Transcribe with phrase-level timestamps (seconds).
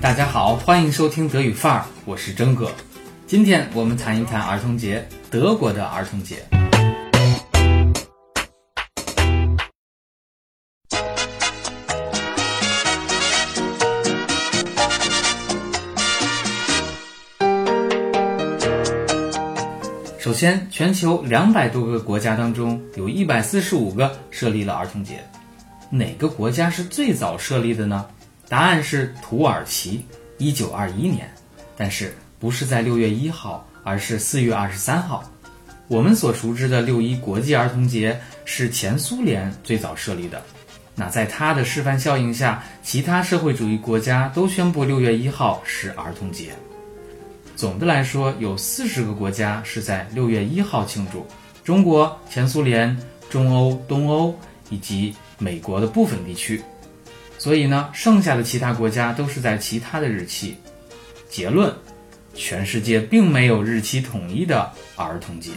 [0.00, 2.72] 大家好，欢迎收听德语范儿，我是真哥。
[3.26, 6.36] 今天我们谈一谈儿童节，德国的儿童节。
[20.18, 25.22] 首先，全球两百多个国家当中，有一百四十五个设立了儿童节。
[25.90, 28.06] 哪个国家是最早设立的呢？
[28.50, 30.04] 答案是土耳其，
[30.36, 31.32] 一九二一年。
[31.76, 35.22] 但是不是在六月一号，而是四月二十三号。
[35.86, 40.42] 我们所熟知的六一国际儿童节是前苏联最早设立的。
[40.96, 46.52] 那在它的示范效应下，其他社会主义国家都宣布六月一号是儿童节。
[47.54, 51.24] 总的来说，有四十个国家是在六月一号庆祝：
[51.62, 52.98] 中国、前苏联、
[53.30, 54.36] 中欧、东欧
[54.70, 56.60] 以及美国的部分地区。
[57.40, 60.58] 所以呢，剩下的其他国家都是在其他的日期。
[61.30, 61.74] 结论：
[62.34, 65.52] 全世界并没有日期统一的儿童节。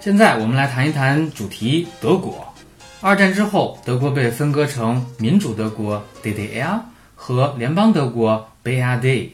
[0.00, 2.50] 现在我们来谈一谈主题——德国。
[3.02, 6.80] 二战之后，德国被分割成民主德国 （DDR）
[7.14, 9.32] 和联邦德国 （BRD）。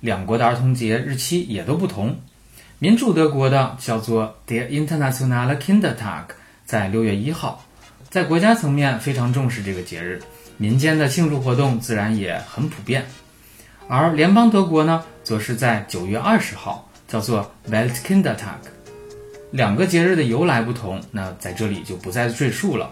[0.00, 2.18] 两国的儿童节日期也都不同，
[2.80, 6.24] 民主德国的叫做 Der Internationale Kindertag，
[6.64, 7.64] 在六月一号，
[8.08, 10.20] 在国家层面非常重视这个节日，
[10.56, 13.04] 民间的庆祝活动自然也很普遍。
[13.88, 18.58] 而联邦德国呢，则是在九月二十号，叫做 Weltkindertag。
[19.50, 22.90] 两个节日的由来不同，那在这里就不再赘述了。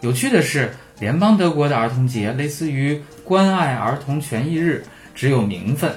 [0.00, 4.84] 有趣的是，联邦德国的儿童节类似于关爱儿童权益日，
[5.14, 5.92] 只有名分。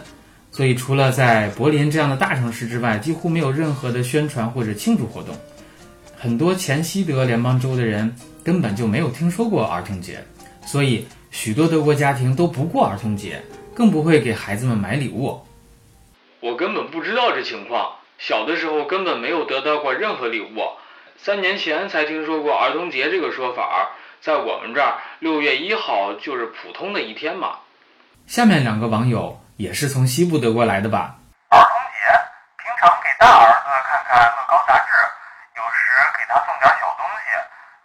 [0.51, 5.35] 所以，除了在柏林这样的大城市之外，几乎没有任何的宣传或者庆祝活动。
[6.17, 8.11] 很多前西德联邦州的人
[8.47, 10.23] 根本就没有听说过儿童节，
[10.65, 13.43] 所以许多德国家庭都不过儿童节，
[13.75, 15.45] 更不会给孩子们买礼物。
[16.39, 20.47] 我根本不知道这情况，小的时候根本没有得到过任何礼物，
[21.17, 23.89] 三年前才听说过儿童节这个说法。
[24.21, 27.57] 在我们这儿，六月一号就是普通的一天嘛。
[28.27, 29.41] 下面两个网友。
[29.57, 31.17] 也是从西部德国来的吧？
[31.49, 32.13] 儿童节，
[32.61, 34.93] 平常给大儿子看看乐高杂志，
[35.57, 35.81] 有时
[36.13, 37.33] 给他送点小东西。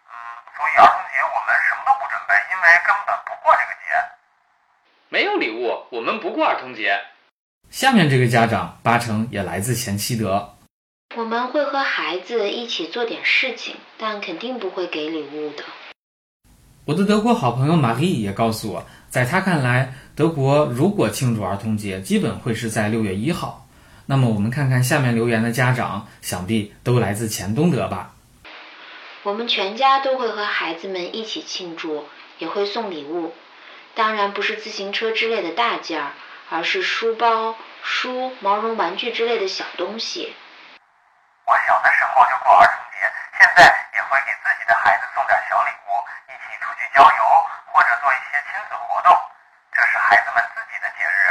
[0.05, 0.15] 嗯，
[0.53, 3.89] 所以儿童节我们什么都不准备，因为根本不过这个节。
[5.09, 7.01] 没有礼物，我们不过儿童节。
[7.71, 10.55] 下面这个家长八成也来自前西德。
[11.17, 15.65] 我们会和孩子一起做点事情，但肯定不会给礼物的。
[16.85, 19.95] 我的德国好朋友玛丽也告诉我，在他看来。
[20.15, 23.67] 德国如果庆祝儿童节，基本会是在六月一号。
[24.05, 28.15] 那么我们看看下面留言的家长，想必都来自前东德吧？
[29.23, 32.05] 我们全家都会和孩子们一起庆祝，
[32.43, 33.33] 也会送礼物。
[33.95, 36.11] 当然不是自行车之类的大件儿，
[36.51, 37.55] 而是书包、
[37.85, 40.35] 书、毛绒玩具之类的小东西。
[41.47, 42.99] 我小的时候就过儿童节，
[43.39, 43.63] 现在
[43.95, 45.91] 也会给自己的孩子送点小礼物，
[46.27, 47.23] 一起出去郊游，
[47.71, 49.15] 或者做一些亲子活动。
[49.71, 51.23] 这是孩子们自己的节日。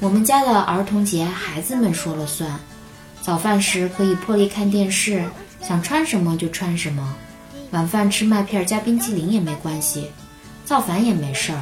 [0.00, 2.58] 我们家的儿童节，孩子们说了算。
[3.20, 5.24] 早饭时可以破例看电视，
[5.62, 7.14] 想穿什么就穿什么。
[7.70, 10.10] 晚饭吃麦片加冰淇淋也没关系，
[10.64, 11.60] 造反也没事儿。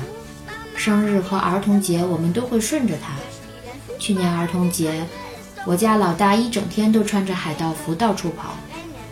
[0.76, 3.14] 生日和儿童节我们都会顺着他。
[3.98, 5.04] 去年儿童节。
[5.64, 8.54] 我家老大一整天都穿着海盗服到处跑，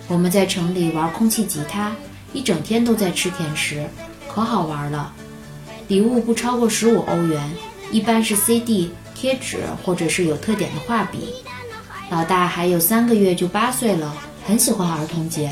[0.06, 1.90] 我们在城里玩空气吉他，
[2.32, 3.84] 一整天都在吃甜食，
[4.28, 5.12] 可好玩了。
[5.88, 7.50] 礼物不超过十五欧元，
[7.94, 11.32] 一般是 CD、贴纸或者是有特点的画笔。
[12.10, 14.12] 老大还有三个月就八岁了，
[14.44, 15.48] 很喜欢儿童节。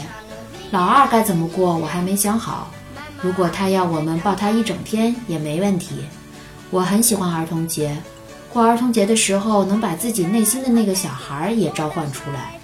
[0.73, 2.73] 老二该怎么过我还没想好，
[3.21, 6.05] 如果他要我们抱他一整天也没问题。
[6.71, 7.97] 我很喜欢儿童节。
[8.53, 12.59] 过儿童节的时候，能把自己内心的那个小孩也召唤出来。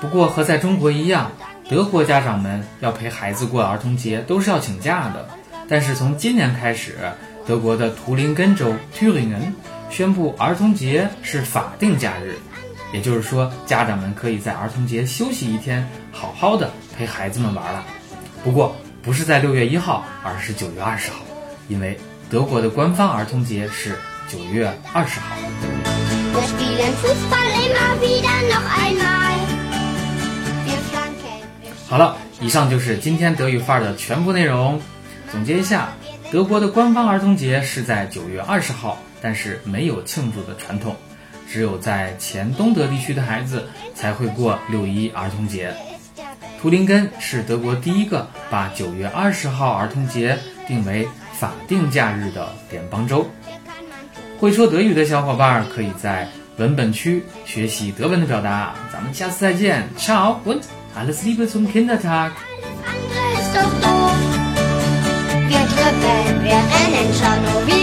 [0.00, 1.30] 不过和在中国一样，
[1.72, 5.26] 德国家长们要陪孩子过儿童节都是要请假的。
[5.66, 6.98] 但是从今年开始，
[7.46, 9.40] 德国的图林根州 （Thüringen）
[9.88, 12.36] 宣布儿童节是法定假日，
[12.92, 17.82] 也就是说，家长们可以在儿童节休息一天，好好的陪孩子们玩了。
[18.44, 21.20] 不过，不是在六月一号，而是九月二十号，
[21.68, 21.98] 因为
[22.28, 23.96] 德国的官方儿童节是
[24.28, 25.34] 九月二十号。
[31.92, 34.80] 好了，以上就是今天德语范儿的全部内容。
[35.30, 35.90] 总结一下，
[36.30, 40.96] 德国的官方儿童节是在九月二十号，但是没有庆祝的传统，
[41.46, 45.74] 只有在前东德地区的孩子才会过六一儿童节。
[46.62, 53.28] 图林根是德国第一个把九月二十号儿童节定为法定假日的联邦州。
[54.40, 58.76] 会说德语的小伙伴可以在文本区学习德文的表达。
[58.90, 60.36] 咱们下次再见，Ciao！
[60.94, 64.12] Alles Liebe zum Kindertag。Alles ist doch doof.
[65.48, 67.81] Wir Trippeln, wir rennen schon nur wie